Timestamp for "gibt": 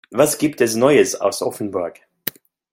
0.39-0.61